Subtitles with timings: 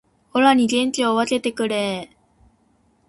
[0.33, 2.15] オラに元気を分けてくれー